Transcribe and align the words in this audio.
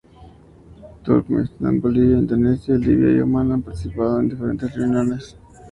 Turkmenistán, 1.03 1.79
Bolivia, 1.79 2.17
Indonesia, 2.17 2.73
Libia 2.75 3.15
y 3.17 3.19
Omán 3.19 3.51
han 3.51 3.61
participado 3.61 4.19
en 4.19 4.29
diferentes 4.29 4.73
reuniones 4.73 5.07
ministeriales. 5.07 5.37